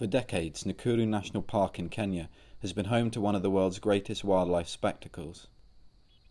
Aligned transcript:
For 0.00 0.06
decades, 0.06 0.64
Nakuru 0.64 1.06
National 1.06 1.42
Park 1.42 1.78
in 1.78 1.90
Kenya 1.90 2.30
has 2.62 2.72
been 2.72 2.86
home 2.86 3.10
to 3.10 3.20
one 3.20 3.34
of 3.34 3.42
the 3.42 3.50
world's 3.50 3.78
greatest 3.78 4.24
wildlife 4.24 4.66
spectacles. 4.66 5.46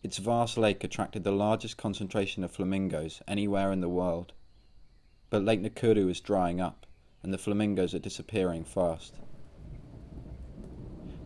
Its 0.02 0.18
vast 0.18 0.58
lake 0.58 0.82
attracted 0.82 1.22
the 1.22 1.30
largest 1.30 1.76
concentration 1.76 2.42
of 2.42 2.50
flamingos 2.50 3.22
anywhere 3.28 3.70
in 3.70 3.80
the 3.80 3.88
world. 3.88 4.32
But 5.30 5.44
Lake 5.44 5.62
Nakuru 5.62 6.10
is 6.10 6.18
drying 6.18 6.60
up, 6.60 6.84
and 7.22 7.32
the 7.32 7.38
flamingos 7.38 7.94
are 7.94 8.00
disappearing 8.00 8.64
fast. 8.64 9.14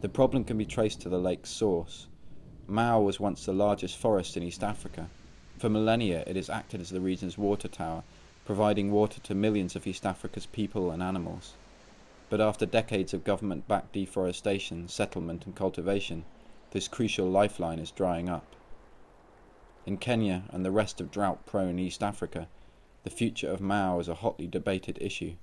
The 0.02 0.10
problem 0.10 0.44
can 0.44 0.58
be 0.58 0.66
traced 0.66 1.00
to 1.00 1.08
the 1.08 1.18
lake's 1.18 1.48
source. 1.48 2.08
Mau 2.66 3.00
was 3.00 3.18
once 3.18 3.46
the 3.46 3.54
largest 3.54 3.96
forest 3.96 4.36
in 4.36 4.42
East 4.42 4.62
Africa. 4.62 5.08
For 5.56 5.70
millennia, 5.70 6.24
it 6.26 6.36
has 6.36 6.50
acted 6.50 6.82
as 6.82 6.90
the 6.90 7.00
region's 7.00 7.38
water 7.38 7.68
tower, 7.68 8.02
providing 8.44 8.92
water 8.92 9.18
to 9.20 9.34
millions 9.34 9.74
of 9.74 9.86
East 9.86 10.04
Africa's 10.04 10.44
people 10.44 10.90
and 10.90 11.02
animals. 11.02 11.54
But 12.30 12.40
after 12.40 12.66
decades 12.66 13.14
of 13.14 13.24
government 13.24 13.68
backed 13.68 13.92
deforestation, 13.92 14.88
settlement, 14.88 15.46
and 15.46 15.54
cultivation, 15.54 16.24
this 16.70 16.88
crucial 16.88 17.28
lifeline 17.28 17.78
is 17.78 17.90
drying 17.90 18.28
up. 18.28 18.56
In 19.86 19.98
Kenya 19.98 20.44
and 20.50 20.64
the 20.64 20.70
rest 20.70 21.00
of 21.00 21.10
drought 21.10 21.44
prone 21.46 21.78
East 21.78 22.02
Africa, 22.02 22.48
the 23.04 23.10
future 23.10 23.50
of 23.50 23.60
Mau 23.60 24.00
is 24.00 24.08
a 24.08 24.14
hotly 24.14 24.46
debated 24.46 24.98
issue. 25.00 25.34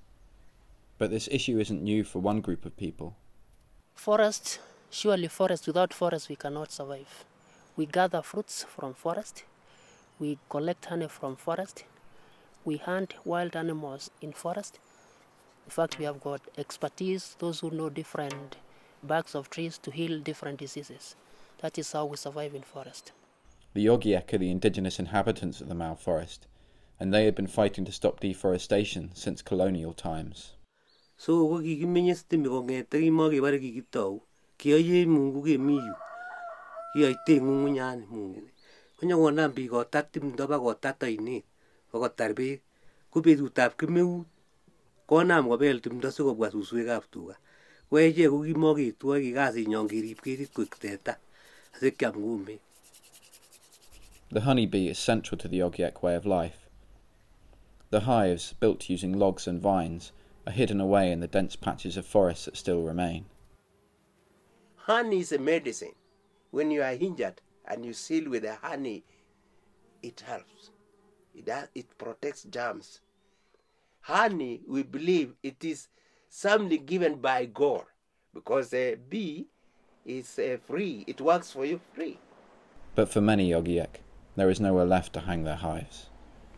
But 0.98 1.12
this 1.12 1.30
issue 1.31 1.59
isn't 1.59 1.84
new 1.84 2.03
for 2.03 2.20
one 2.20 2.41
group 2.41 2.66
of 2.66 2.75
people. 2.75 3.16
Forest, 3.94 4.59
surely 4.89 5.27
forest, 5.27 5.67
without 5.67 5.94
forest 5.94 6.27
we 6.27 6.36
cannot 6.36 6.72
survive. 6.72 7.23
We 7.77 7.86
gather 7.86 8.22
fruits 8.22 8.63
from 8.63 8.95
forest, 8.95 9.44
we 10.20 10.39
collect 10.50 10.86
honey 10.86 11.08
from 11.08 11.36
forest, 11.36 11.86
we 12.66 12.77
hunt 12.77 13.13
wild 13.23 13.55
animals 13.55 14.09
in 14.22 14.34
forest. 14.34 14.80
In 15.66 15.72
fact, 15.72 15.98
we 16.00 16.06
have 16.06 16.20
got 16.22 16.42
expertise, 16.58 17.36
those 17.40 17.59
who 17.62 17.72
know 17.72 17.90
different 17.90 18.58
barks 19.04 19.36
of 19.36 19.50
trees 19.50 19.78
to 19.80 19.92
heal 19.92 20.20
different 20.20 20.59
diseases. 20.59 21.16
That 21.62 21.78
is 21.78 21.92
how 21.92 22.06
we 22.06 22.18
survive 22.18 22.53
in 22.56 22.64
forest. 22.64 23.12
The 23.73 23.86
Ogiek 23.86 24.34
are 24.34 24.38
the 24.38 24.52
indigenous 24.52 25.00
inhabitants 25.00 25.62
of 25.62 25.70
the 25.70 25.76
Mau 25.76 25.95
forest, 25.95 26.48
and 27.00 27.14
they 27.14 27.26
had 27.26 27.36
been 27.36 27.48
fighting 27.48 27.86
to 27.86 27.92
stop 27.92 28.20
deforestation 28.20 29.12
since 29.14 29.42
colonial 29.42 29.94
times. 29.94 30.53
so 31.22 31.48
ko 31.48 31.62
kikimenye 31.62 32.16
stimi 32.18 32.50
kong'ete 32.50 32.98
kimakebare 32.98 33.59
kikitou 33.62 34.22
kiyoye 34.58 35.06
mungu 35.06 35.44
kemi 35.46 35.75
yu 35.78 35.96
kiyoite 36.94 37.38
ng'ung'unyani 37.38 38.06
mungu 38.09 38.42
konyokonam 38.98 39.53
biik 39.53 39.70
kotat 39.70 40.09
timdo 40.12 40.48
ba 40.50 40.58
kotat 40.58 40.98
oinet 41.06 41.46
bakotar 41.94 42.34
beek 42.34 42.66
ko 43.14 43.22
betutab 43.22 43.78
kemeut 43.78 44.25
konam 45.12 45.50
kobel 45.50 45.81
timdo 45.81 46.12
sikobwa 46.12 46.48
suswekab 46.52 47.04
tuga 47.12 47.36
ko 47.90 48.00
echek 48.00 48.31
ko 48.31 49.16
ki 49.20 49.31
kasinyon 49.36 49.88
kerib 49.92 50.20
ketit 50.23 50.52
koik 50.56 50.80
teta 50.80 51.20
asikyam 51.76 52.16
kumek 52.16 52.62
The 54.31 54.48
honeybee 54.48 54.88
is 54.88 54.98
central 54.98 55.38
to 55.40 55.50
the 55.50 55.59
Ogiek 55.59 56.02
way 56.02 56.16
of 56.16 56.26
life. 56.26 56.70
The 57.90 58.08
hives, 58.08 58.53
built 58.62 58.90
using 58.90 59.12
logs 59.20 59.45
and 59.45 59.59
vines, 59.59 60.14
are 60.48 60.53
hidden 60.53 60.80
away 60.80 61.12
in 61.12 61.20
the 61.20 61.28
dense 61.28 61.58
patches 61.58 61.98
of 61.98 62.06
forest 62.06 62.46
that 62.46 62.56
still 62.56 62.81
remain. 62.81 63.25
Honey 64.88 65.20
is 65.20 65.34
a 65.34 65.38
medicine. 65.38 65.96
When 66.52 66.72
you 66.72 66.81
are 66.81 66.94
injured 66.94 67.42
and 67.66 67.84
you 67.86 67.92
seal 67.92 68.30
with 68.30 68.44
the 68.44 68.56
honey, 68.56 69.03
it 70.02 70.22
helps. 70.22 70.70
It, 71.36 71.46
does, 71.46 71.68
it 71.75 71.98
protects 71.98 72.44
germs. 72.44 73.02
Honey, 74.02 74.61
we 74.67 74.83
believe 74.83 75.35
it 75.44 75.63
is 75.63 75.88
something 76.30 76.85
given 76.85 77.16
by 77.16 77.45
God 77.45 77.83
because 78.33 78.73
a 78.73 78.95
bee 78.95 79.47
is 80.05 80.39
uh, 80.39 80.57
free. 80.67 81.03
It 81.07 81.21
works 81.21 81.51
for 81.51 81.66
you 81.66 81.79
free. 81.94 82.17
But 82.95 83.09
for 83.09 83.22
many 83.22 83.51
Ogiek, 83.51 84.01
there 84.35 84.50
is 84.50 84.59
nowhere 84.59 84.85
left 84.85 85.13
to 85.13 85.19
hang 85.22 85.44
their 85.44 85.56
hives. 85.56 86.07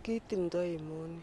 kitimdo 0.04 0.60
emoni 0.60 1.22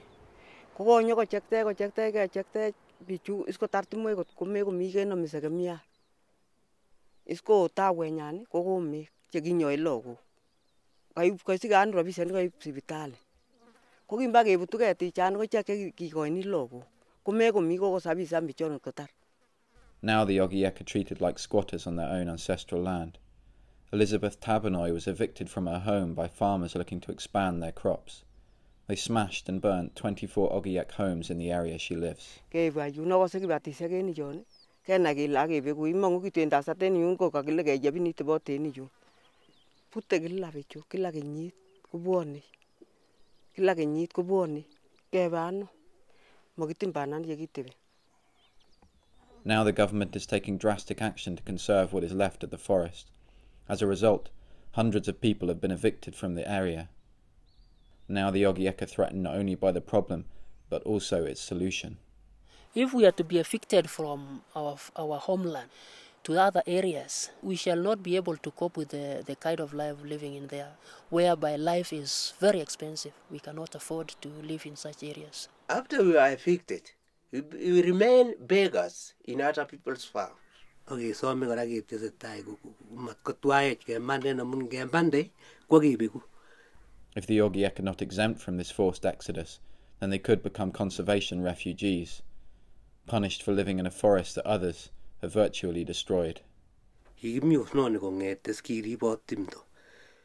kokonyo 0.76 1.14
kochektech 1.16 1.64
kochektech 1.64 2.12
kechekte 2.14 2.72
bichu 3.06 3.44
iskotar 3.50 3.84
timoe 3.84 4.14
kot 4.16 4.30
komee 4.38 4.64
komii 4.64 4.92
kenome 4.92 5.28
sekemiat 5.28 5.84
isko 7.26 7.68
tawenyan 7.68 8.46
ko 8.48 8.58
chekinyoe 9.32 9.76
lagok 9.76 10.18
kaib 11.14 11.36
rabisiek 11.94 12.32
kaib 12.32 12.52
sipitali 12.62 13.18
ko 14.10 14.18
kimba 14.18 14.42
kebutu 14.42 14.74
ketichan 14.78 15.38
ko 15.38 15.46
chek 15.46 15.66
chekikoini 15.66 16.42
lagok 16.42 16.82
komee 17.22 17.52
komii 17.54 17.78
kokosabisan 17.78 18.46
bichon 18.46 18.80
kotar 18.82 19.06
Now 20.02 20.24
the 20.24 20.38
Ogiek 20.38 20.80
are 20.80 20.84
treated 20.84 21.20
like 21.20 21.38
squatters 21.38 21.86
on 21.86 21.94
their 21.94 22.08
own 22.08 22.28
ancestral 22.28 22.82
land. 22.82 23.18
Elizabeth 23.92 24.40
Tabanoy 24.40 24.92
was 24.92 25.06
evicted 25.06 25.48
from 25.48 25.66
her 25.66 25.78
home 25.78 26.14
by 26.14 26.26
farmers 26.26 26.74
looking 26.74 27.00
to 27.00 27.12
expand 27.12 27.62
their 27.62 27.70
crops. 27.70 28.24
They 28.88 28.96
smashed 28.96 29.48
and 29.48 29.60
burnt 29.60 29.94
24 29.94 30.50
Ogiek 30.50 30.90
homes 30.92 31.30
in 31.30 31.38
the 31.38 31.52
area 31.52 31.78
she 31.78 31.94
lives. 31.94 32.40
Kila 43.60 43.74
kenyit 43.74 44.12
kobwone 44.16 44.64
kila 44.64 44.64
kenyit 44.64 44.64
kobwone 44.64 44.64
kebe 45.12 45.38
ano 45.38 45.68
mokitimbanan 46.56 47.24
yekitebi 47.28 47.72
Now 49.44 49.64
the 49.64 49.72
government 49.72 50.16
is 50.16 50.26
taking 50.26 50.56
drastic 50.58 51.02
action 51.02 51.36
to 51.36 51.42
conserve 51.42 51.92
what 51.92 52.04
is 52.04 52.12
left 52.12 52.44
of 52.44 52.50
the 52.50 52.58
forest. 52.58 53.10
As 53.68 53.80
a 53.82 53.86
result, 53.86 54.28
hundreds 54.72 55.08
of 55.08 55.20
people 55.20 55.48
have 55.48 55.60
been 55.60 55.70
evicted 55.70 56.14
from 56.14 56.34
the 56.34 56.46
area. 56.46 56.88
Now 58.08 58.30
the 58.30 58.44
Ogiek 58.44 58.82
are 58.82 58.86
threatened 58.86 59.22
not 59.22 59.36
only 59.36 59.54
by 59.54 59.72
the 59.72 59.80
problem, 59.80 60.24
but 60.68 60.82
also 60.82 61.24
its 61.24 61.40
solution. 61.40 61.96
If 62.74 62.92
we 62.92 63.06
are 63.06 63.16
to 63.16 63.24
be 63.24 63.38
evicted 63.38 63.88
from 63.88 64.42
our, 64.54 64.76
our 64.96 65.18
homeland 65.18 65.70
to 66.24 66.38
other 66.38 66.62
areas, 66.66 67.30
we 67.42 67.56
shall 67.56 67.76
not 67.76 68.02
be 68.02 68.16
able 68.16 68.36
to 68.36 68.50
cope 68.50 68.76
with 68.76 68.90
the, 68.90 69.22
the 69.26 69.36
kind 69.36 69.60
of 69.60 69.72
life 69.72 69.96
living 70.04 70.34
in 70.34 70.46
there, 70.48 70.72
whereby 71.08 71.56
life 71.56 71.92
is 71.92 72.34
very 72.40 72.60
expensive. 72.60 73.12
We 73.30 73.38
cannot 73.38 73.74
afford 73.74 74.14
to 74.20 74.28
live 74.28 74.66
in 74.66 74.76
such 74.76 75.02
areas. 75.02 75.48
After 75.68 76.04
we 76.04 76.16
are 76.16 76.30
evicted, 76.32 76.90
we, 77.32 77.40
we 77.40 77.82
remain 77.82 78.34
beggars 78.46 79.14
in 79.24 79.40
other 79.40 79.64
people's 79.64 80.04
farms. 80.04 80.36
akesome 80.90 81.46
kora 81.46 81.64
ketesetai 81.66 82.42
matkotwaech 83.06 83.84
kemanden 83.86 84.40
amun 84.40 84.68
kemande 84.68 85.30
kwakebeku 85.68 86.20
If 87.16 87.26
the 87.26 87.38
Ogiek 87.40 87.78
are 87.78 87.82
not 87.82 88.02
exempt 88.02 88.40
from 88.40 88.56
this 88.56 88.70
forced 88.70 89.04
exodus, 89.04 89.58
then 90.00 90.10
they 90.10 90.18
could 90.18 90.42
become 90.42 90.70
conservation 90.72 91.42
refugees, 91.42 92.22
punished 93.06 93.42
for 93.42 93.52
living 93.52 93.78
in 93.78 93.86
a 93.86 93.90
forest 93.90 94.34
that 94.36 94.46
others 94.46 94.90
have 95.20 95.32
virtually 95.32 95.84
destroyed. 95.84 96.40
kikimi 97.20 97.56
osnoni 97.56 97.98
kong'ete 97.98 98.54
sikiribot 98.54 99.20
timdo 99.26 99.60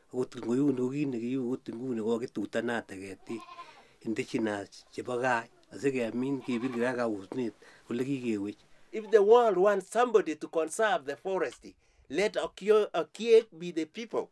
akot 0.09 0.31
ngoyuni 0.35 0.77
ko 0.81 0.89
kit 0.93 1.07
nekiu 1.11 1.41
akot 1.53 1.65
nguni 1.75 2.01
kokitutanate 2.01 2.93
ketik 3.03 3.41
indigenous 4.05 4.85
chebo 4.93 5.17
gaa 5.23 5.43
asikemin 5.73 6.41
kebir 6.45 6.71
kaka 6.83 7.05
osnet 7.07 7.53
ole 7.89 8.03
kikewech 8.09 8.59
If 8.95 9.11
the 9.11 9.21
world 9.21 9.57
wants 9.57 9.89
somebody 9.91 10.35
to 10.35 10.47
conserve 10.47 11.03
the 11.05 11.17
forest, 11.17 11.65
let 12.09 12.33
Okiek 12.35 12.89
Okiek 12.93 13.45
be 13.59 13.71
the 13.71 13.83
people. 13.83 14.29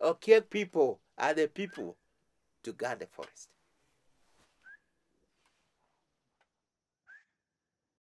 Okiek 0.00 0.48
people 0.48 1.00
are 1.18 1.34
the 1.34 1.48
people 1.48 1.96
to 2.62 2.72
guard 2.72 3.00
the 3.00 3.06
forest. 3.06 3.48